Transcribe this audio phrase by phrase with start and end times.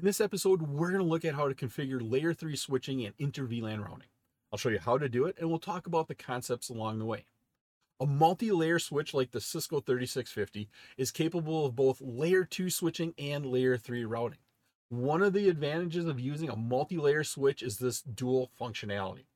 [0.00, 3.12] In this episode, we're going to look at how to configure layer 3 switching and
[3.18, 4.08] inter VLAN routing.
[4.50, 7.04] I'll show you how to do it and we'll talk about the concepts along the
[7.04, 7.26] way.
[8.00, 13.44] A multi-layer switch like the Cisco 3650 is capable of both layer 2 switching and
[13.44, 14.38] layer 3 routing.
[14.88, 19.26] One of the advantages of using a multi-layer switch is this dual functionality.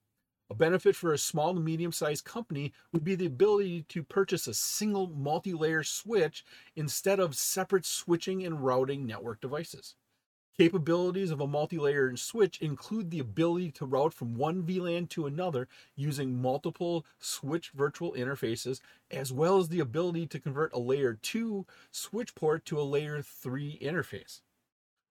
[0.48, 4.46] A benefit for a small to medium sized company would be the ability to purchase
[4.46, 6.42] a single multi layer switch
[6.74, 9.94] instead of separate switching and routing network devices.
[10.56, 15.66] Capabilities of a multi-layer switch include the ability to route from one VLAN to another
[15.96, 18.80] using multiple switch virtual interfaces,
[19.10, 23.20] as well as the ability to convert a layer 2 switch port to a layer
[23.20, 24.42] 3 interface.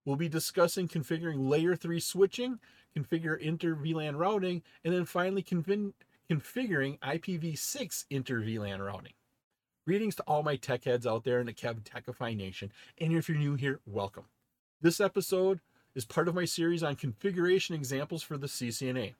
[0.05, 2.59] We'll be discussing configuring layer 3 switching,
[2.95, 5.93] configure inter VLAN routing, and then finally configuring
[6.29, 9.13] IPv6 inter VLAN routing.
[9.85, 13.37] Greetings to all my tech heads out there in the KevTechify Nation, and if you're
[13.37, 14.23] new here, welcome.
[14.83, 15.61] This episode
[15.95, 19.13] is part of my series on configuration examples for the CCNA.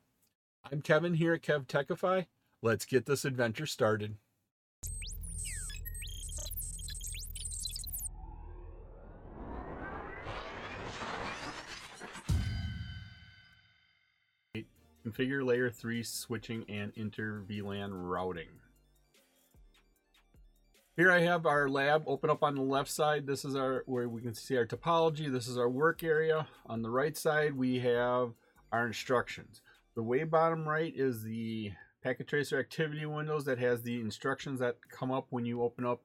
[0.69, 2.25] I'm Kevin here at KevTechify.
[2.61, 4.17] Let's get this adventure started.
[15.07, 18.49] Configure layer 3 switching and inter VLAN routing.
[20.95, 23.25] Here I have our lab open up on the left side.
[23.25, 25.31] This is our where we can see our topology.
[25.31, 26.47] This is our work area.
[26.67, 28.33] On the right side, we have
[28.71, 29.63] our instructions.
[29.95, 31.71] The way bottom right is the
[32.03, 36.01] packet tracer activity windows that has the instructions that come up when you open up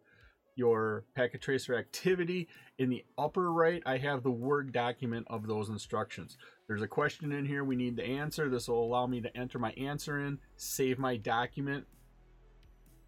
[0.56, 2.48] your packet tracer activity.
[2.78, 6.38] In the upper right, I have the Word document of those instructions.
[6.66, 8.48] There's a question in here we need to answer.
[8.48, 11.84] This will allow me to enter my answer in, save my document,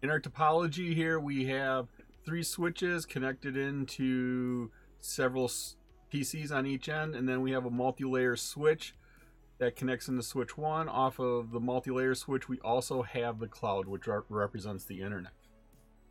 [0.01, 1.87] in our topology here, we have
[2.25, 5.49] three switches connected into several
[6.11, 8.95] PCs on each end, and then we have a multi-layer switch
[9.59, 10.89] that connects into switch one.
[10.89, 15.33] Off of the multi-layer switch, we also have the cloud, which represents the internet.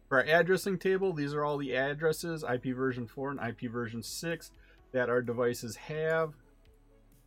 [0.09, 4.03] For our addressing table, these are all the addresses, IP version 4 and IP version
[4.03, 4.51] 6,
[4.93, 6.35] that our devices have.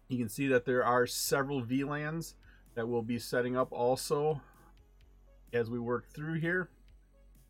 [0.08, 2.36] You can see that there are several VLANs
[2.76, 4.42] that we'll be setting up also
[5.54, 6.70] as we work through here.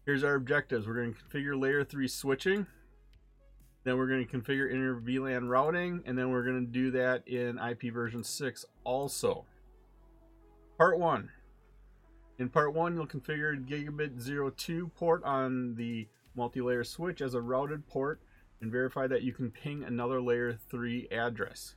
[0.05, 0.85] Here's our objectives.
[0.85, 2.67] We're going to configure layer 3 switching.
[3.85, 6.03] Then we're going to configure inter VLAN routing.
[6.05, 9.45] And then we're going to do that in IP version 6 also.
[10.77, 11.29] Part 1.
[12.39, 17.87] In part 1, you'll configure gigabit 02 port on the multi-layer switch as a routed
[17.87, 18.19] port
[18.59, 21.75] and verify that you can ping another layer 3 address.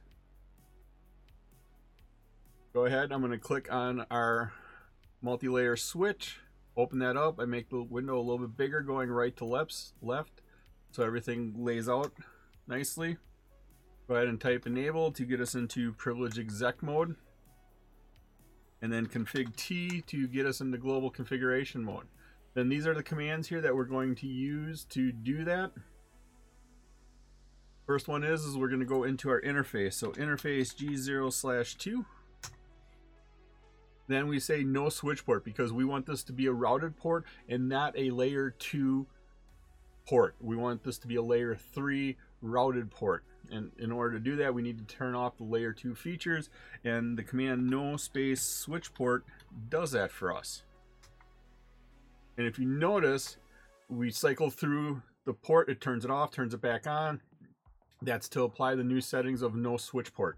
[2.72, 4.52] Go ahead, I'm going to click on our
[5.26, 6.38] multi-layer switch
[6.76, 9.92] open that up I make the window a little bit bigger going right to left
[10.00, 10.40] left
[10.92, 12.12] so everything lays out
[12.68, 13.16] nicely.
[14.06, 17.16] Go ahead and type enable to get us into privilege exec mode.
[18.80, 22.06] And then config T to get us into global configuration mode.
[22.54, 25.72] Then these are the commands here that we're going to use to do that.
[27.84, 29.94] First one is is we're going to go into our interface.
[29.94, 32.06] So interface G0 slash 2
[34.08, 37.24] then we say no switch port because we want this to be a routed port
[37.48, 39.06] and not a layer 2
[40.06, 40.36] port.
[40.40, 43.24] We want this to be a layer 3 routed port.
[43.50, 46.50] And in order to do that, we need to turn off the layer 2 features
[46.84, 49.24] and the command no space switch port
[49.68, 50.62] does that for us.
[52.36, 53.38] And if you notice,
[53.88, 57.20] we cycle through the port, it turns it off, turns it back on.
[58.02, 60.36] That's to apply the new settings of no switch port.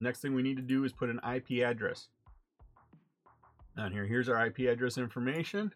[0.00, 2.08] Next thing we need to do is put an IP address
[3.76, 4.06] on here.
[4.06, 5.72] Here's our IP address information.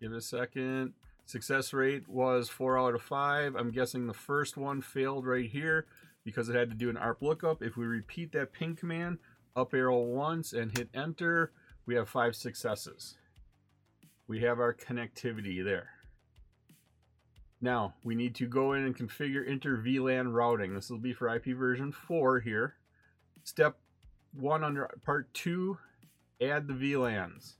[0.00, 0.94] Give it a second.
[1.26, 3.54] Success rate was 4 out of 5.
[3.54, 5.86] I'm guessing the first one failed right here
[6.24, 7.62] because it had to do an ARP lookup.
[7.62, 9.18] If we repeat that ping command,
[9.54, 11.52] up arrow once and hit enter,
[11.84, 13.16] we have 5 successes
[14.30, 15.88] we have our connectivity there.
[17.60, 20.72] Now, we need to go in and configure inter VLAN routing.
[20.72, 22.76] This will be for IP version 4 here.
[23.42, 23.76] Step
[24.32, 25.78] one under part two,
[26.40, 27.54] add the VLANs.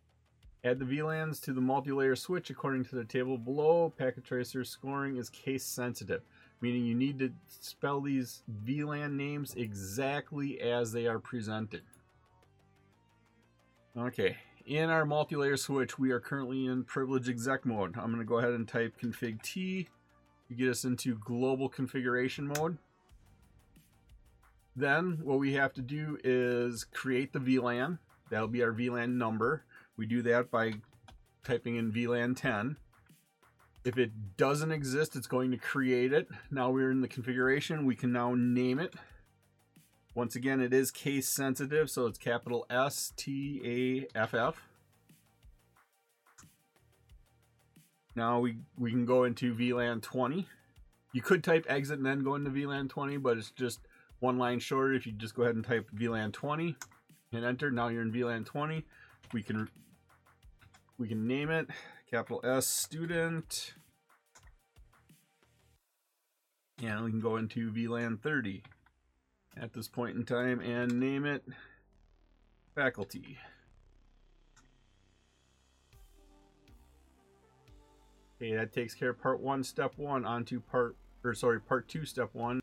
[0.62, 3.92] Add the VLANs to the multi-layer switch according to the table below.
[3.98, 6.22] Packet tracer scoring is case sensitive,
[6.60, 11.82] meaning you need to spell these VLAN names exactly as they are presented.
[13.98, 14.36] Okay,
[14.70, 17.96] in our multi-layer switch, we are currently in privilege exec mode.
[17.96, 19.88] I'm going to go ahead and type config T
[20.46, 22.78] to get us into global configuration mode.
[24.76, 27.98] Then what we have to do is create the VLAN.
[28.30, 29.64] That'll be our VLAN number.
[29.96, 30.74] We do that by
[31.42, 32.76] typing in VLAN 10.
[33.84, 36.28] If it doesn't exist, it's going to create it.
[36.48, 37.86] Now we're in the configuration.
[37.86, 38.94] We can now name it.
[40.14, 44.68] Once again, it is case sensitive, so it's capital S T A F F.
[48.16, 50.46] Now we, we can go into VLAN 20.
[51.12, 53.80] You could type exit and then go into VLAN 20, but it's just
[54.18, 56.76] one line shorter if you just go ahead and type VLAN 20
[57.32, 57.70] and enter.
[57.70, 58.84] Now you're in VLAN 20.
[59.32, 59.68] We can
[60.98, 61.68] we can name it
[62.10, 63.74] capital S student.
[66.82, 68.62] And we can go into VLAN 30
[69.56, 71.44] at this point in time and name it
[72.74, 73.38] faculty.
[78.36, 82.06] Okay, that takes care of part one, step one, onto part, or sorry, part two,
[82.06, 82.60] step one.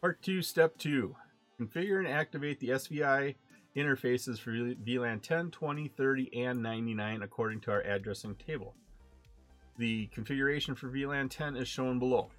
[0.00, 1.14] Part two, step two.
[1.60, 3.34] Configure and activate the SVI
[3.76, 8.74] interfaces for VLAN 10, 20, 30, and 99 according to our addressing table.
[9.78, 12.30] The configuration for VLAN 10 is shown below.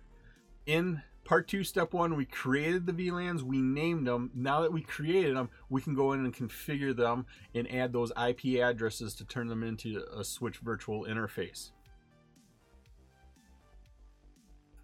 [0.66, 4.32] In part two, step one, we created the VLANs, we named them.
[4.34, 8.12] Now that we created them, we can go in and configure them and add those
[8.12, 11.72] IP addresses to turn them into a switch virtual interface.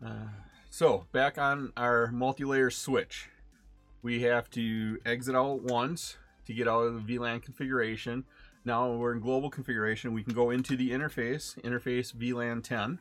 [0.06, 0.30] Uh,
[0.70, 3.30] so back on our multi-layer switch,
[4.02, 8.24] we have to exit out once to get out of the VLAN configuration.
[8.64, 10.14] Now we're in global configuration.
[10.14, 13.00] We can go into the interface, interface VLAN 10.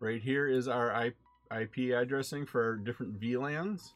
[0.01, 1.11] Right here is our
[1.51, 3.91] IP addressing for our different VLANs.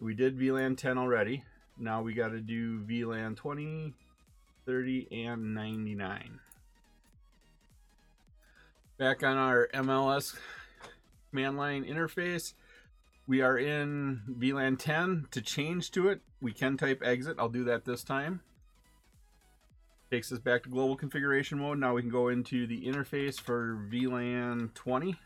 [0.00, 1.44] We did VLAN 10 already.
[1.78, 3.92] Now we got to do VLAN 20,
[4.64, 6.40] 30, and 99.
[8.96, 10.36] Back on our MLS
[11.30, 12.54] command line interface,
[13.26, 15.26] we are in VLAN 10.
[15.32, 17.34] To change to it, we can type exit.
[17.40, 18.40] I'll do that this time.
[20.12, 21.78] Takes us back to global configuration mode.
[21.78, 25.16] Now we can go into the interface for VLAN 20.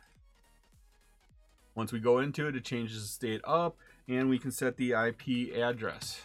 [1.74, 3.76] Once we go into it, it changes the state up
[4.08, 6.22] and we can set the IP address.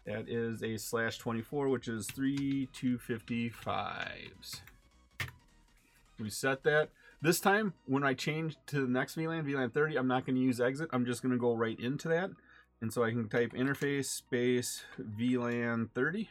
[0.04, 4.60] that is a slash 24, which is three 255s.
[6.18, 6.90] We set that.
[7.22, 10.42] This time, when I change to the next VLAN, VLAN 30, I'm not going to
[10.42, 10.90] use exit.
[10.92, 12.30] I'm just going to go right into that.
[12.82, 16.28] And so I can type interface space VLAN 30.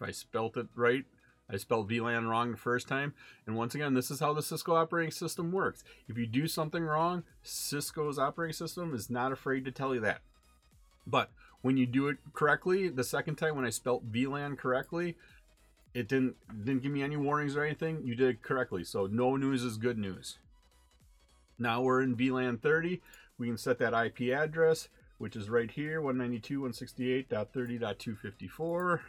[0.00, 1.04] If I spelt it right.
[1.52, 3.12] I spelled VLAN wrong the first time.
[3.46, 5.82] And once again, this is how the Cisco operating system works.
[6.08, 10.20] If you do something wrong, Cisco's operating system is not afraid to tell you that.
[11.06, 11.30] But
[11.60, 15.16] when you do it correctly, the second time when I spelt VLAN correctly,
[15.92, 18.02] it didn't didn't give me any warnings or anything.
[18.04, 18.84] You did it correctly.
[18.84, 20.38] So no news is good news.
[21.58, 23.02] Now we're in VLAN 30.
[23.38, 24.88] We can set that IP address,
[25.18, 29.00] which is right here, 192.168.30.254.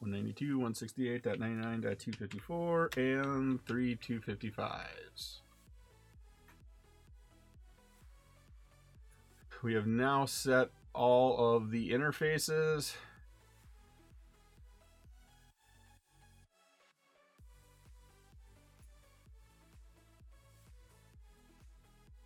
[0.02, 5.42] 192, 168.99.254, and three 255s.
[9.62, 12.96] We have now set all of the interfaces.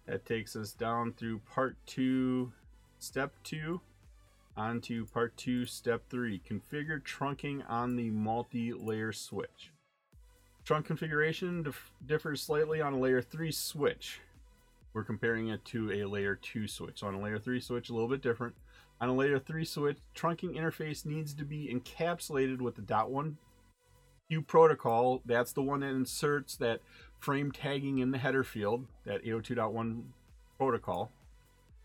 [0.05, 2.51] That takes us down through part two,
[3.00, 3.81] step two
[4.55, 9.72] onto part two, step three, configure trunking on the multi-layer switch.
[10.65, 14.19] Trunk configuration dif differs slightly on a layer three switch.
[14.93, 17.00] We're comparing it to a layer two switch.
[17.00, 18.55] So on a layer three switch, a little bit different.
[19.01, 23.38] On a layer three switch, trunking interface needs to be encapsulated with the dot one
[24.29, 25.22] Q protocol.
[25.25, 26.81] That's the one that inserts that
[27.24, 30.03] frame tagging in the header field, that 802.1
[30.58, 31.12] protocol.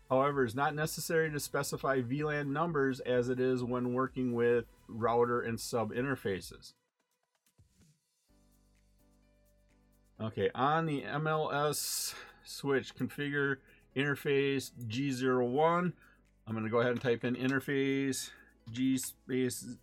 [0.09, 5.39] However, it's not necessary to specify VLAN numbers as it is when working with router
[5.39, 6.73] and sub interfaces.
[10.21, 13.57] Okay, on the MLS switch, configure
[13.95, 15.93] interface G01.
[16.47, 18.31] I'm going to go ahead and type in interface
[18.71, 19.77] G space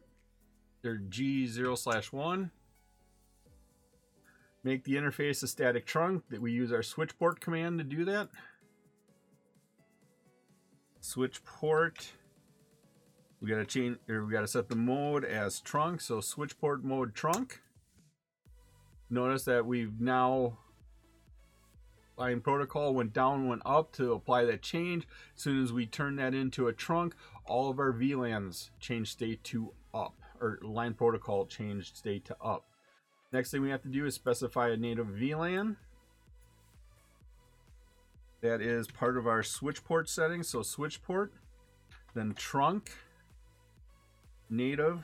[0.85, 2.51] or G0 slash 1.
[4.67, 8.05] Make the interface a static trunk that we use our switch port command to do
[8.07, 8.31] that
[11.01, 12.11] switch port.
[13.41, 16.01] We gotta change, or we gotta set the mode as trunk.
[16.01, 17.61] So switch port mode trunk.
[19.09, 20.59] Notice that we've now
[22.19, 25.07] line protocol went down, went up to apply that change.
[25.37, 29.45] As soon as we turn that into a trunk, all of our VLANs change state
[29.45, 32.65] to up, or line protocol changed state to up.
[33.33, 35.77] Next thing we have to do is specify a native VLAN.
[38.41, 40.49] That is part of our switch port settings.
[40.49, 41.33] So switch port,
[42.15, 42.93] then trunk,
[44.49, 45.01] native,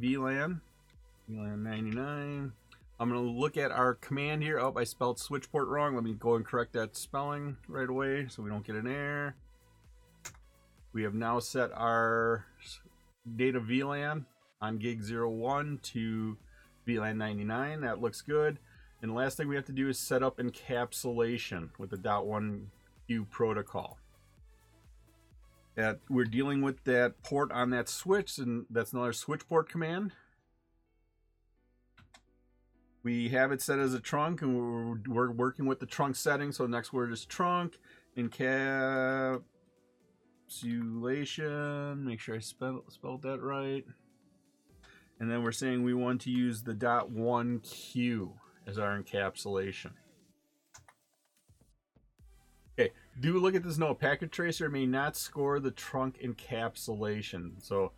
[0.00, 0.60] VLAN,
[1.30, 2.52] VLAN 99.
[2.98, 4.58] I'm going to look at our command here.
[4.58, 5.94] Oh, I spelled switch port wrong.
[5.94, 9.34] Let me go and correct that spelling right away so we don't get an error.
[10.92, 12.46] We have now set our
[13.36, 14.24] data VLAN
[14.60, 16.36] on gig 01 to
[16.86, 17.80] VLAN 99.
[17.80, 18.58] That looks good.
[19.02, 22.26] And the last thing we have to do is set up encapsulation with the dot
[22.26, 22.70] one
[23.06, 23.98] Q protocol.
[25.74, 30.12] That we're dealing with that port on that switch, and that's another switch port command.
[33.02, 36.52] We have it set as a trunk, and we're, we're working with the trunk setting.
[36.52, 37.78] So the next word is trunk,
[38.18, 39.40] encapsulation.
[42.04, 43.86] Make sure I spell, spelled that right.
[45.20, 48.32] And then we're saying we want to use the dot one Q
[48.66, 49.90] as our encapsulation.
[52.78, 54.00] Okay, do look at this note.
[54.00, 57.62] Packet tracer may not score the trunk encapsulation.
[57.62, 57.92] So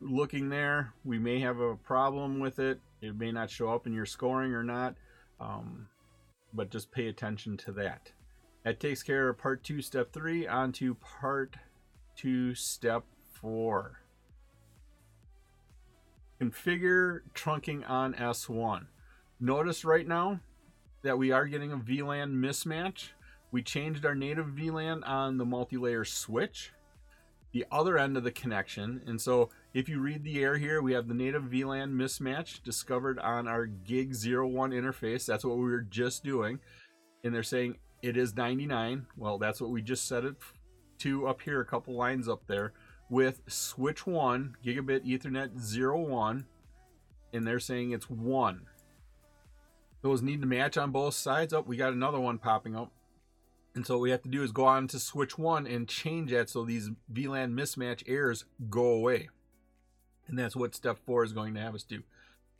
[0.00, 2.78] looking there, we may have a problem with it.
[3.02, 4.94] It may not show up in your scoring or not.
[5.40, 5.88] Um,
[6.52, 8.12] but just pay attention to that.
[8.62, 11.56] That takes care of part two, step three, on to part
[12.14, 13.02] two, step
[13.32, 13.98] four.
[16.40, 18.86] Configure trunking on S1.
[19.40, 20.40] Notice right now
[21.02, 23.10] that we are getting a VLAN mismatch.
[23.52, 26.72] We changed our native VLAN on the multi-layer switch,
[27.52, 29.02] the other end of the connection.
[29.06, 33.18] And so if you read the air here, we have the native VLAN mismatch discovered
[33.20, 35.26] on our gig 01 interface.
[35.26, 36.58] That's what we were just doing.
[37.22, 39.06] And they're saying it is 99.
[39.16, 40.34] Well, that's what we just set it
[40.98, 42.72] to up here, a couple lines up there
[43.10, 46.46] with switch 1, gigabit ethernet zero one,
[47.32, 48.66] And they're saying it's 1.
[50.02, 51.52] Those need to match on both sides.
[51.52, 52.92] Oh, we got another one popping up.
[53.74, 56.30] And so what we have to do is go on to switch one and change
[56.30, 59.28] that so these VLAN mismatch errors go away.
[60.28, 62.02] And that's what step four is going to have us do.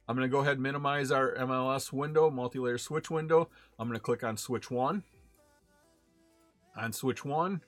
[0.08, 3.48] I'm going to go ahead and minimize our MLS window, multi-layer switch window.
[3.78, 5.02] I'm going to click on switch one.
[6.76, 7.62] On switch one,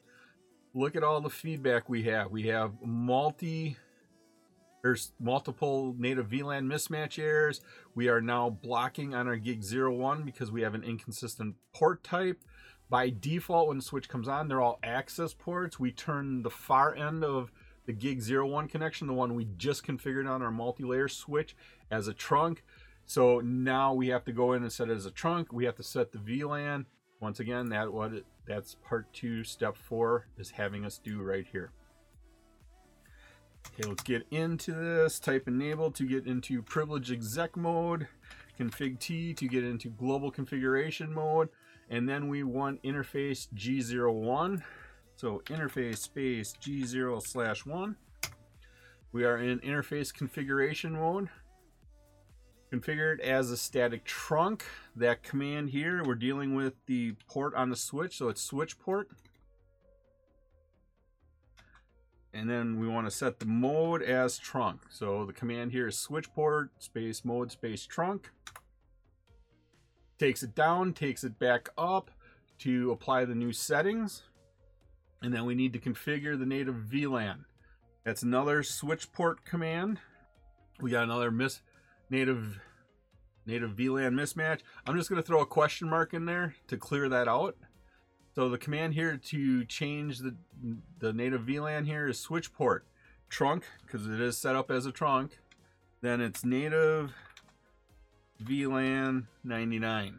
[0.76, 2.30] look at all the feedback we have.
[2.30, 3.76] We have multi
[4.82, 7.60] there's multiple native VLAN mismatch errors.
[7.96, 12.44] We are now blocking on our gig 01 because we have an inconsistent port type.
[12.88, 15.80] by default, when the switch comes on, they're all access ports.
[15.80, 17.50] We turn the far end of
[17.86, 21.56] the gig 01 connection, the one we just configured on our multi-layer switch
[21.90, 22.62] as a trunk.
[23.06, 25.52] So now we have to go in and set it as a trunk.
[25.52, 26.84] We have to set the VLAN.
[27.20, 31.46] Once again, that what it, that's part two, step four is having us do right
[31.50, 31.70] here.
[33.74, 35.18] Okay, let's get into this.
[35.18, 38.06] Type enable to get into privilege exec mode.
[38.58, 41.48] Config T to get into global configuration mode.
[41.90, 44.62] And then we want interface G01.
[45.16, 47.96] So interface space G0 slash 1.
[49.12, 51.28] We are in interface configuration mode.
[52.72, 54.64] Configured as a static trunk.
[54.96, 59.08] That command here, we're dealing with the port on the switch, so it's switch port.
[62.34, 64.82] And then we want to set the mode as trunk.
[64.90, 68.30] So the command here is switch port space mode space trunk.
[70.18, 72.10] Takes it down, takes it back up
[72.58, 74.24] to apply the new settings.
[75.22, 77.44] And then we need to configure the native VLAN.
[78.04, 79.98] That's another switch port command.
[80.80, 81.60] We got another miss
[82.10, 82.60] native
[83.46, 84.60] native VLAN mismatch.
[84.86, 87.56] I'm just going to throw a question mark in there to clear that out.
[88.34, 90.36] So the command here to change the
[90.98, 92.86] the native VLAN here is switch port
[93.28, 95.38] trunk because it is set up as a trunk.
[96.02, 97.12] Then it's native
[98.42, 100.18] VLAN 99.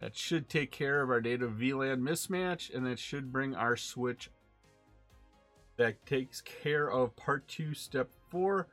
[0.00, 4.30] That should take care of our native VLAN mismatch and that should bring our switch
[5.80, 8.68] that takes care of part two, step four,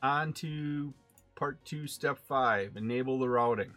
[0.00, 0.92] onto
[1.34, 3.72] part two, step five, enable the routing.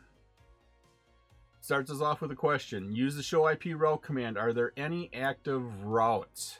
[1.59, 2.95] Starts us off with a question.
[2.95, 4.37] Use the show IP route command.
[4.37, 6.59] Are there any active routes?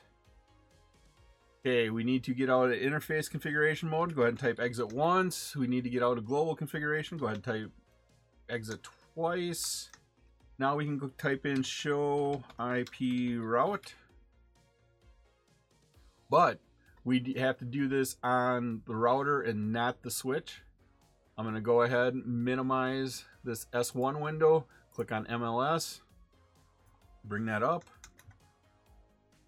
[1.60, 4.16] Okay, we need to get out of interface configuration mode.
[4.16, 5.54] Go ahead and type exit once.
[5.54, 7.16] We need to get out of global configuration.
[7.16, 7.70] Go ahead and type
[8.48, 8.80] exit
[9.14, 9.88] twice.
[10.58, 13.94] Now we can type in show IP route.
[16.30, 16.60] But
[17.04, 20.62] we have to do this on the router and not the switch.
[21.36, 24.66] I'm going to go ahead and minimize this S1 window.
[24.92, 26.00] Click on MLS.
[27.24, 27.84] Bring that up.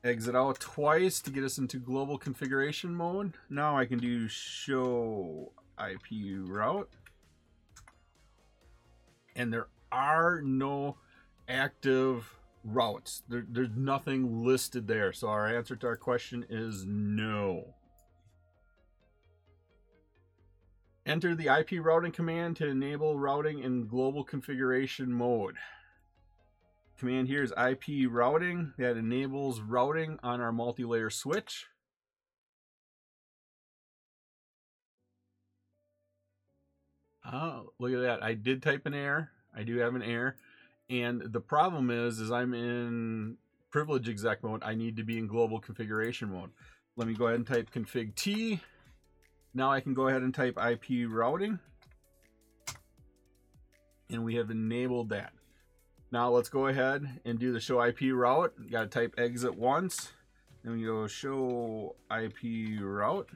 [0.02, 3.34] Exit out twice to get us into global configuration mode.
[3.50, 6.88] Now I can do show IP route.
[9.36, 10.96] And there are no
[11.48, 13.22] active routes.
[13.28, 15.12] There, there's nothing listed there.
[15.12, 17.74] So our answer to our question is no.
[21.06, 25.56] Enter the IP routing command to enable routing in global configuration mode.
[26.98, 31.66] Command here is IP routing that enables routing on our multi-layer switch.
[37.24, 38.22] Oh, look at that.
[38.22, 39.30] I did type an error.
[39.56, 40.36] I do have an error.
[40.90, 43.36] And the problem is, is I'm in
[43.70, 44.62] privilege exec mode.
[44.64, 46.50] I need to be in global configuration mode.
[46.96, 48.60] Let me go ahead and type config T.
[49.54, 51.60] Now I can go ahead and type IP routing.
[54.10, 55.32] And we have enabled that.
[56.10, 58.52] Now let's go ahead and do the show IP route.
[58.60, 60.12] You got to type exit once.
[60.64, 63.30] Then we go show IP route.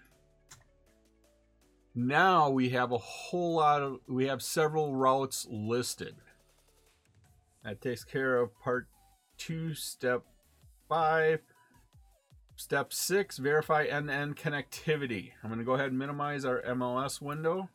[1.95, 6.17] Now we have a whole lot of, we have several routes listed.
[7.65, 8.89] That takes care of part
[9.39, 10.23] two, step
[10.89, 11.41] five.
[12.57, 15.33] Step six, verify end-to-end connectivity.
[15.43, 17.69] I'm to go ahead and minimize our MLS window.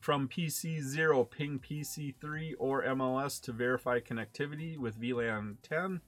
[0.00, 6.00] From PC0, ping PC3 or MLS to verify connectivity with VLAN 10.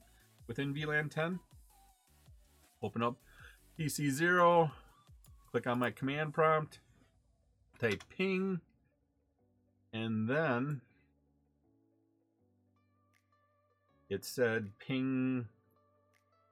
[0.47, 1.39] Within VLAN 10,
[2.83, 3.15] open up
[3.79, 4.71] PC0,
[5.49, 6.79] click on my command prompt,
[7.79, 8.59] type ping,
[9.93, 10.81] and then
[14.11, 15.47] it said ping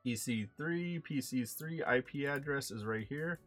[0.05, 3.39] PC3, PC's 3 IP address is right here,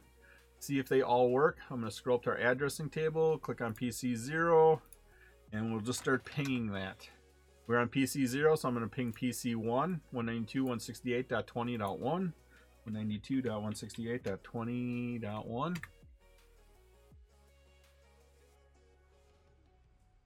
[0.59, 1.59] See if they all work.
[1.69, 4.81] I'm going to scroll up to our addressing table, click on PC0,
[5.51, 7.07] and we'll just start pinging that.
[7.67, 12.33] We're on PC0, so I'm going to ping PC1, 192.168.20.1,
[12.87, 15.77] 192.168.20.1.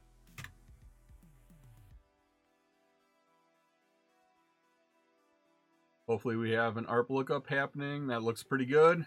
[6.07, 8.07] Hopefully we have an ARP lookup happening.
[8.07, 9.07] That looks pretty good.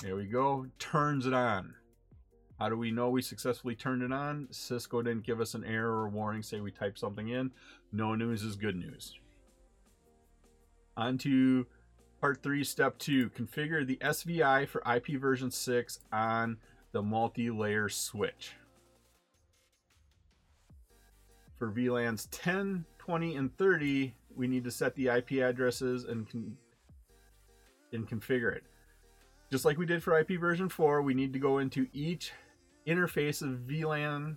[0.00, 1.74] There we go, turns it on.
[2.58, 4.48] How do we know we successfully turned it on?
[4.50, 7.50] Cisco didn't give us an error or warning, say we typed something in.
[7.92, 9.18] No news is good news.
[10.96, 11.66] On to
[12.20, 13.30] part three, step two.
[13.30, 16.58] Configure the SVI for IP version 6 on
[16.92, 18.52] the multi-layer switch.
[21.56, 26.56] For VLANs 10, 20, and 30, we need to set the IP addresses and, con
[27.92, 28.62] and configure it.
[29.50, 32.32] Just like we did for IP version 4, we need to go into each
[32.86, 34.36] interface of VLAN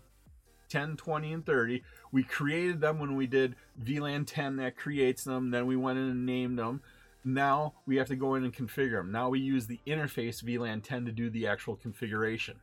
[0.69, 1.83] 10, 20, and 30.
[2.13, 5.51] We created them when we did VLAN 10 that creates them.
[5.51, 6.81] Then we went in and named them.
[7.23, 9.11] Now we have to go in and configure them.
[9.11, 12.59] Now we use the interface VLAN 10 to do the actual configuration.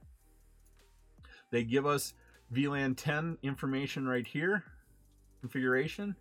[1.51, 2.15] They give us
[2.53, 4.65] VLAN 10 information right here,
[5.41, 6.17] configuration.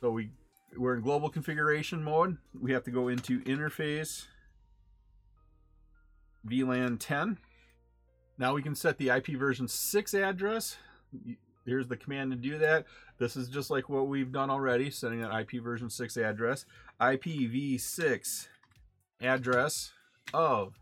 [0.00, 0.30] So we,
[0.76, 2.38] we're in global configuration mode.
[2.60, 4.26] We have to go into interface
[6.46, 7.38] VLAN 10.
[8.36, 10.76] Now we can set the IP version 6 address.
[11.64, 12.84] Here's the command to do that.
[13.18, 16.66] This is just like what we've done already, setting an IP version 6 address.
[17.00, 18.48] IPv6
[19.20, 19.92] address
[20.32, 20.74] of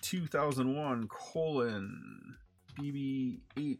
[0.00, 2.36] 2001 colon
[2.78, 3.78] DB8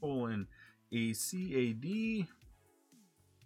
[0.00, 0.46] colon
[0.92, 2.26] ACAD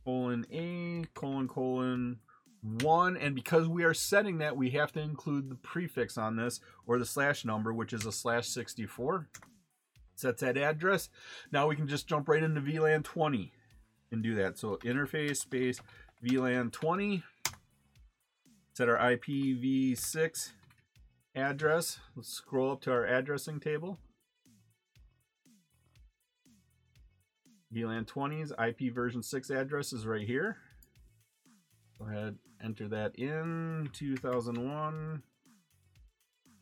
[0.04, 2.18] colon A colon colon
[2.80, 3.16] one.
[3.16, 6.98] And because we are setting that we have to include the prefix on this or
[6.98, 9.28] the slash number which is a slash 64
[10.16, 11.08] sets that address.
[11.52, 13.52] Now we can just jump right into VLAN 20
[14.10, 14.58] and do that.
[14.58, 15.80] So interface space
[16.24, 17.22] VLAN 20
[18.72, 20.52] set our IPv6
[21.34, 21.98] address.
[22.16, 23.98] Let's scroll up to our addressing table.
[27.74, 30.56] VLAN 20's IP version 6 address is right here.
[31.98, 35.22] Go ahead, enter that in 2001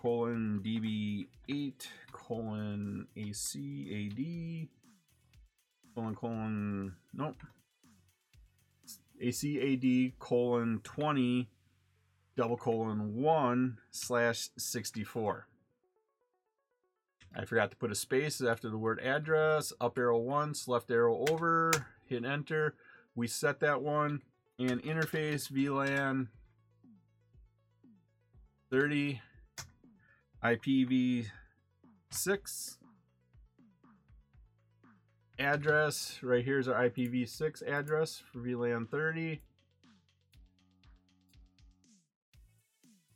[0.00, 4.68] colon DB8 colon ACAD
[5.94, 7.36] colon colon nope
[9.22, 11.48] ACAD colon 20
[12.36, 15.46] double colon 1 slash 64.
[17.34, 21.24] I forgot to put a space after the word address, up arrow once, left arrow
[21.30, 21.70] over,
[22.06, 22.74] hit enter.
[23.14, 24.22] We set that one
[24.58, 26.28] and interface VLAN
[28.70, 29.20] 30
[30.42, 31.28] IPv6
[35.38, 39.40] address right here's our IPv6 address for VLAN 30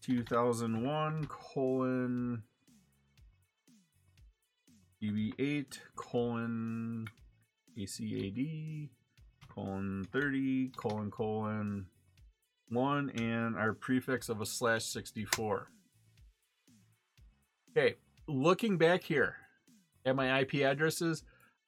[0.02, 2.42] 2001 colon
[5.02, 7.06] DB8 colon
[7.78, 8.88] ACAD
[9.48, 11.86] colon 30 colon colon
[12.68, 15.68] 1 and our prefix of a slash 64.
[17.70, 19.36] Okay, looking back here
[20.04, 21.22] at my IP addresses,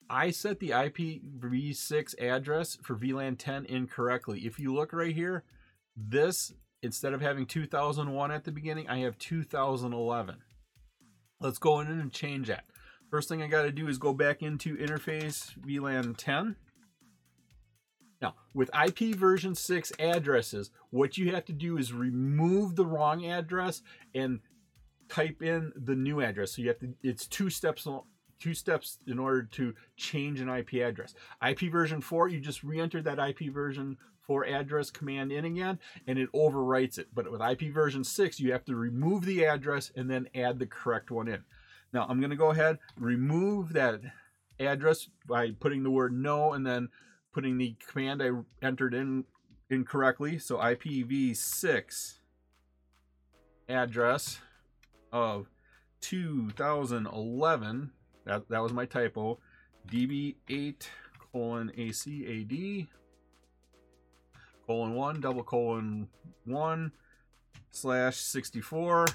[0.09, 4.41] I set the IPv6 address for VLAN 10 incorrectly.
[4.45, 5.43] If you look right here,
[5.95, 10.35] this, instead of having 2001 at the beginning, I have 2011.
[11.39, 12.65] Let's go in and change that.
[13.09, 16.55] First thing I got to do is go back into interface VLAN 10
[18.21, 23.25] now, with IP version 6 addresses, what you have to do is remove the wrong
[23.25, 23.81] address
[24.13, 24.39] and
[25.07, 26.55] type in the new address.
[26.55, 27.87] So you have to it's two steps
[28.39, 31.13] two steps in order to change an IP address.
[31.47, 36.19] IP version 4, you just re-enter that IP version 4 address command in again and
[36.19, 37.07] it overwrites it.
[37.13, 40.67] But with IP version 6, you have to remove the address and then add the
[40.67, 41.43] correct one in.
[41.91, 44.01] Now I'm going to go ahead remove that
[44.59, 46.89] address by putting the word no and then
[47.33, 48.29] putting the command I
[48.61, 49.25] entered in
[49.69, 50.37] incorrectly.
[50.37, 52.19] So IPv6
[53.67, 54.39] address
[55.11, 55.49] of
[56.01, 57.91] 2011.
[58.29, 59.39] That, that was my typo.
[59.91, 60.83] DB8
[61.31, 62.87] colon ACAD
[64.67, 66.07] colon 1 double colon
[66.45, 66.91] 1
[67.71, 69.07] slash 64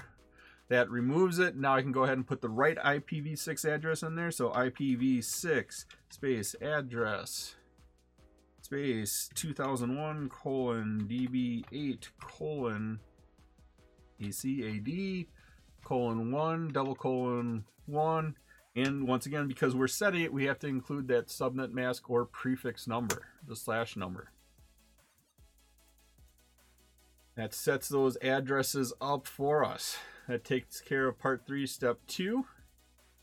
[0.69, 1.55] that removes it.
[1.55, 4.33] Now I can go ahead and put the right IPv6 address in there.
[4.33, 7.55] So IPv6 space address
[8.63, 12.99] space 2001 colon DB8 colon
[14.21, 15.29] ACAD
[15.85, 18.35] colon 1 double colon 1
[18.77, 22.25] and once again because we're setting it we have to include that subnet mask or
[22.25, 24.31] prefix number the slash number
[27.37, 29.99] that sets those addresses up for us.
[30.29, 32.47] That takes care of part three, step two.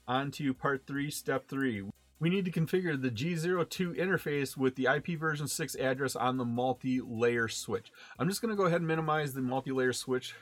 [0.08, 1.84] On to part three, step three.
[2.20, 6.46] We need to configure the G02 interface with the IP version 6 address on the
[6.46, 7.92] multi-layer switch.
[8.20, 10.36] I'm just going to go ahead and minimize the multi-layer switch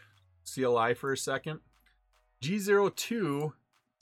[0.51, 1.59] CLI for a second.
[2.43, 3.53] G02,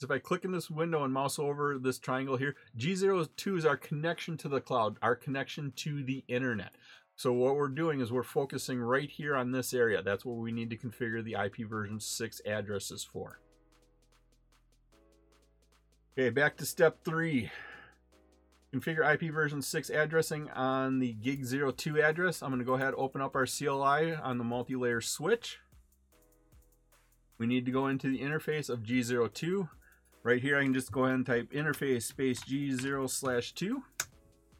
[0.04, 3.76] if I click in this window and mouse over this triangle here, G02 is our
[3.76, 6.72] connection to the cloud, our connection to the internet.
[7.16, 10.02] So what we're doing is we're focusing right here on this area.
[10.02, 13.40] That's what we need to configure the IP version 6 addresses for.
[16.16, 17.50] Okay, back to step 3.
[18.72, 22.42] Configure IP version 6 addressing on the gig 02 address.
[22.42, 25.58] I'm going to go ahead and open up our CLI on the multi-layer switch.
[27.38, 29.68] We need to go into the interface of G02.
[30.28, 33.82] Right here I can just go ahead and type interface space G0 slash 2.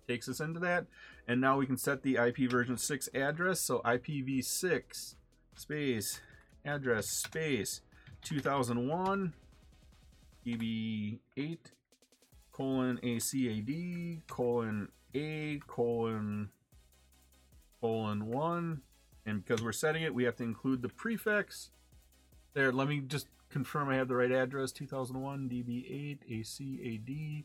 [0.06, 0.86] Takes us into that.
[1.26, 3.60] And now we can set the IP version 6 address.
[3.60, 5.16] So IPv6
[5.56, 6.22] space
[6.64, 7.82] address space
[8.24, 9.34] 2001
[10.46, 11.58] DB8
[12.50, 16.48] colon ACAD colon A colon
[17.82, 18.80] colon 1.
[19.26, 21.68] And because we're setting it, we have to include the prefix.
[22.54, 24.72] There, let me just confirm I have the right address.
[24.72, 27.44] 2001 DB8 ACAD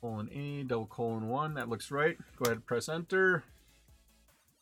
[0.00, 1.54] colon A, double colon 1.
[1.54, 2.16] That looks right.
[2.36, 3.44] Go ahead and press enter.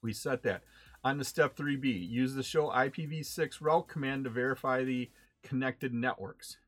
[0.03, 0.62] We set that.
[1.05, 5.11] On to step 3B, use the show IPv6 route command to verify the
[5.42, 6.59] connected networks.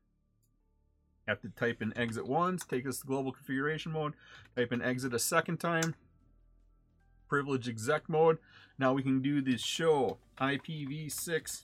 [1.25, 4.13] Have to type in exit once, take us to global configuration mode,
[4.55, 5.95] type in exit a second time,
[7.29, 8.37] privilege exec mode.
[8.77, 11.63] Now we can do the show IPv6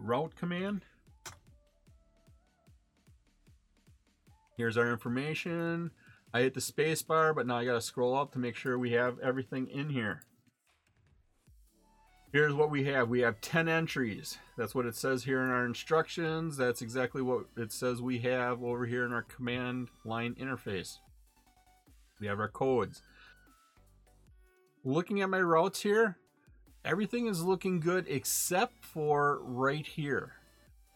[0.00, 0.84] route command.
[4.62, 5.90] Here's our information.
[6.32, 8.78] I hit the space bar, but now I got to scroll up to make sure
[8.78, 10.22] we have everything in here.
[12.32, 13.08] Here's what we have.
[13.08, 14.38] We have 10 entries.
[14.56, 16.56] That's what it says here in our instructions.
[16.56, 20.98] That's exactly what it says we have over here in our command line interface.
[22.20, 23.02] We have our codes.
[24.84, 26.18] Looking at my routes here,
[26.84, 30.34] everything is looking good except for right here.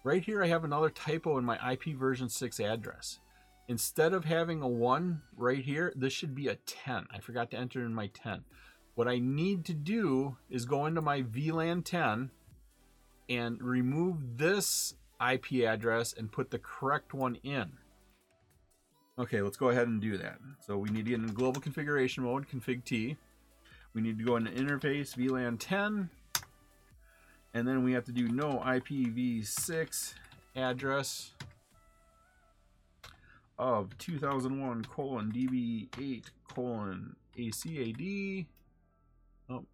[0.05, 3.19] Right here I have another typo in my IP version 6 address.
[3.69, 7.07] Instead of having a 1 right here, this should be a 10.
[7.13, 8.45] I forgot to enter in my 10.
[8.95, 12.31] What I need to do is go into my VLAN 10
[13.29, 17.73] and remove this IP address and put the correct one in.
[19.19, 20.39] Okay, let's go ahead and do that.
[20.61, 23.17] So we need to get in global configuration mode, config T.
[23.95, 26.11] We need to go into interface VLAN 10.
[27.55, 30.15] And then we have to do no IPv6
[30.55, 31.33] address
[33.59, 38.47] of 2001 colon DB8 colon ACAD.
[39.49, 39.65] Oh,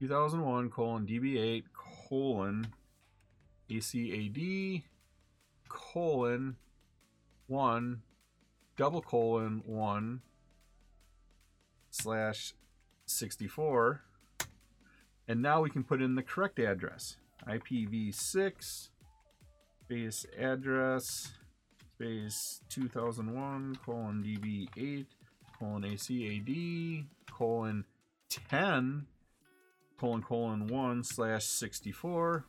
[0.00, 1.64] 2001 colon DB8
[2.08, 2.68] colon
[3.70, 4.82] ACAD
[5.68, 6.56] colon
[7.48, 8.02] 1
[8.76, 10.20] double colon 1
[11.90, 12.54] slash
[13.06, 14.02] 64
[15.28, 17.16] and now we can put in the correct address.
[17.48, 18.90] IPv6
[19.88, 21.32] base address
[21.96, 25.06] space 2001 colon db8
[25.58, 27.84] colon acad colon
[28.28, 29.06] 10
[29.98, 32.44] colon colon 1 slash 64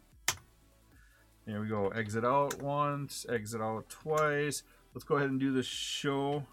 [1.47, 1.87] there we go.
[1.87, 4.63] Exit out once exit out twice.
[4.93, 6.45] Let's go ahead and do the show.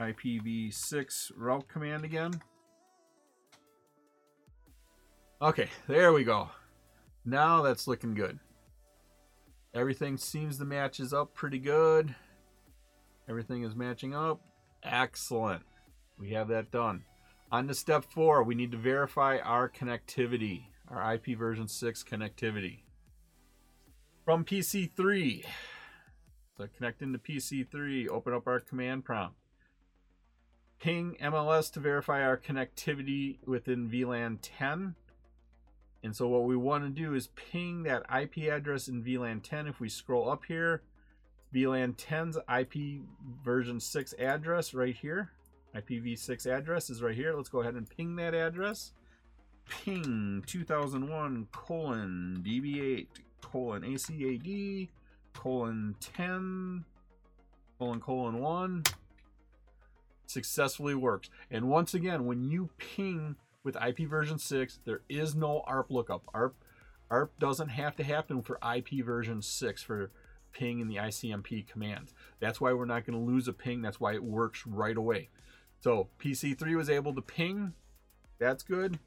[0.00, 2.32] Ipv6 route command again.
[5.40, 6.50] Okay there we go.
[7.24, 8.40] Now that's looking good
[9.74, 12.14] Everything seems to matches up pretty good.
[13.28, 14.40] Everything is matching up.
[14.82, 15.62] Excellent.
[16.18, 17.04] We have that done.
[17.50, 22.80] On to step four, we need to verify our connectivity, our IP version 6 connectivity.
[24.24, 25.44] From PC3.
[26.58, 29.36] to connect into PC3, open up our command prompt.
[30.80, 34.96] Ping MLS to verify our connectivity within VLAN 10.
[36.02, 39.68] And so what we want to do is ping that IP address in VLAN 10.
[39.68, 40.82] If we scroll up here,
[41.54, 43.02] VLAN 10's IP
[43.44, 45.30] version 6 address right here.
[45.76, 47.34] IPv6 address is right here.
[47.34, 48.92] Let's go ahead and ping that address.
[49.68, 53.06] Ping 2001 colon DB8
[53.40, 54.88] colon ACAD
[55.32, 56.84] colon 10
[57.78, 58.82] colon colon 1
[60.26, 61.30] successfully works.
[61.50, 66.22] And once again, when you ping with IP version 6, there is no ARP lookup.
[66.34, 66.56] ARP
[67.10, 70.10] ARP doesn't have to happen for IP version 6 for
[70.52, 72.14] ping in the ICMP commands.
[72.40, 73.82] That's why we're not going to lose a ping.
[73.82, 75.28] That's why it works right away.
[75.80, 77.74] So PC3 was able to ping.
[78.38, 78.98] That's good.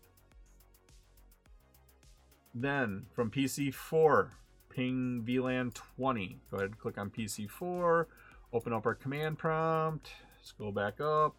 [2.53, 4.29] Then from PC4,
[4.69, 6.39] ping VLAN 20.
[6.51, 8.05] Go ahead and click on PC4,
[8.53, 10.11] open up our command prompt,
[10.43, 11.35] scroll back up.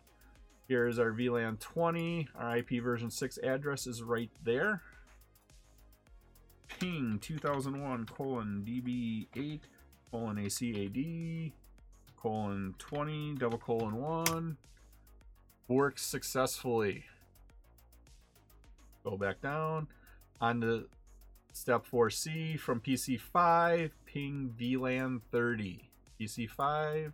[0.69, 2.29] Here's our VLAN 20.
[2.35, 4.83] Our IP version 6 address is right there.
[6.81, 9.61] Ping 2001 colon DB8
[10.11, 11.53] colon ACAD
[12.21, 14.57] colon 20 double colon 1
[15.69, 17.05] works successfully.
[19.05, 19.87] Go back down
[20.41, 20.89] on to
[21.53, 25.91] step 4C from PC5 ping VLAN 30
[26.21, 27.13] PC5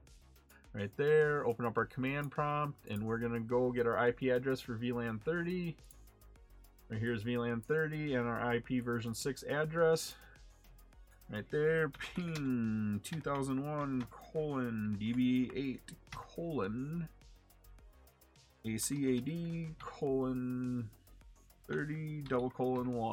[0.72, 1.46] right there.
[1.46, 5.20] Open up our command prompt and we're gonna go get our IP address for VLAN
[5.20, 5.76] 30
[6.92, 10.14] right here's VLAN 30 and our IP version 6 address.
[11.30, 15.78] Right there ping 2001 colon db8
[16.14, 17.08] colon
[18.66, 20.90] acad colon
[21.70, 23.12] 30 double colon 1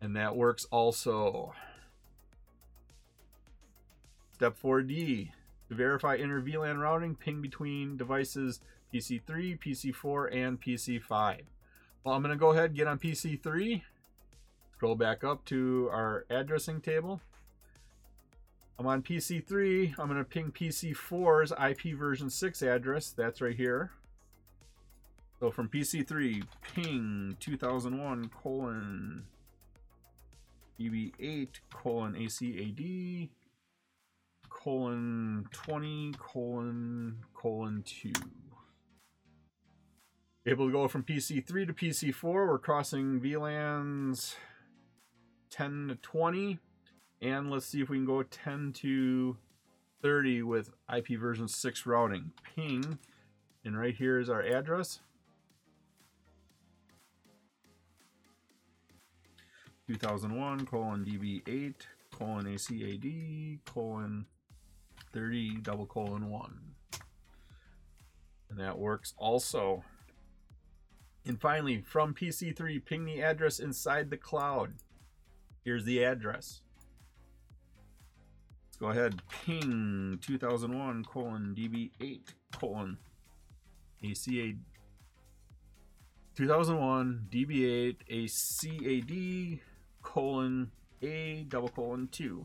[0.00, 1.52] and that works also.
[4.32, 5.28] Step 4d
[5.72, 8.60] to verify inter VLAN routing ping between devices
[8.92, 11.40] PC3, PC4, and PC5.
[12.04, 13.82] Well, I'm going to go ahead and get on PC3
[14.82, 17.20] Scroll back up to our addressing table.
[18.80, 19.94] I'm on PC3.
[19.96, 23.10] I'm going to ping PC4's IP version 6 address.
[23.10, 23.92] That's right here.
[25.38, 26.42] So from PC3,
[26.74, 29.26] ping 2001 colon
[30.80, 33.28] DB8 colon ACAD
[34.52, 38.12] colon 20 colon colon 2.
[40.46, 42.22] Able to go from PC3 to PC4.
[42.22, 44.34] We're crossing VLANs
[45.50, 46.58] 10 to 20
[47.20, 49.36] and let's see if we can go 10 to
[50.00, 52.98] 30 with IP version 6 routing ping
[53.64, 55.00] and right here is our address
[59.86, 61.74] 2001 colon db8
[62.10, 64.26] colon acad colon
[65.12, 66.58] 30 double colon 1
[68.50, 69.84] and that works also
[71.24, 74.74] and finally from pc3 ping the address inside the cloud
[75.64, 76.60] Here's the address.
[78.66, 79.22] Let's go ahead.
[79.44, 82.20] Ping 2001 colon DB8
[82.52, 82.98] colon
[84.04, 84.54] ACA
[86.34, 89.60] 2001 DB8 ACAD
[90.02, 92.44] colon A double colon 2.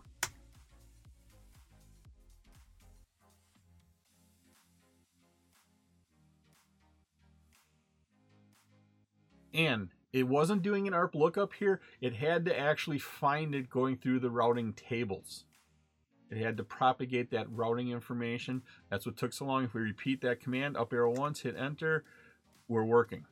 [9.57, 11.81] And it wasn't doing an ARP lookup here.
[11.99, 15.45] It had to actually find it going through the routing tables.
[16.29, 18.61] It had to propagate that routing information.
[18.91, 19.63] That's what took so long.
[19.63, 22.03] If we repeat that command, up arrow once, hit enter,
[22.67, 23.25] we're working.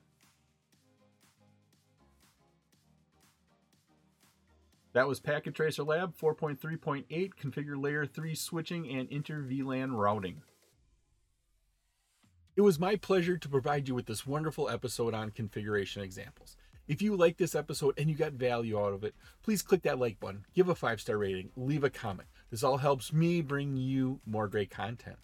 [4.94, 7.06] That was Packet Tracer Lab 4.3.8,
[7.36, 10.42] configure layer 3 switching and inter VLAN routing.
[12.56, 16.56] It was my pleasure to provide you with this wonderful episode on configuration examples.
[16.88, 20.00] If you like this episode and you got value out of it, please click that
[20.00, 22.30] like button, give a five star rating, leave a comment.
[22.52, 25.18] This all helps me bring you more great content.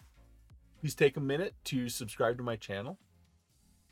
[0.80, 2.98] Please take a minute to subscribe to my channel.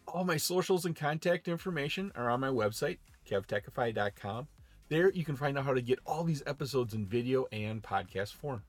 [0.07, 4.49] All my socials and contact information are on my website, kevtechify.com.
[4.91, 8.35] There you can find out how to get all these episodes in video and podcast
[8.35, 8.65] form.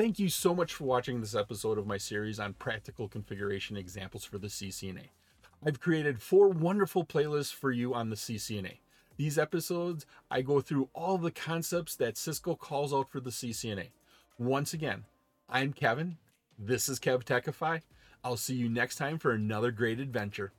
[0.00, 4.24] Thank you so much for watching this episode of my series on practical configuration examples
[4.24, 5.10] for the CCNA.
[5.62, 8.78] I've created four wonderful playlists for you on the CCNA.
[9.18, 13.88] These episodes, I go through all the concepts that Cisco calls out for the CCNA.
[14.38, 15.04] Once again,
[15.50, 16.16] I'm Kevin.
[16.58, 17.82] This is KevTechify.
[18.24, 20.52] I'll see you next time for another great adventure.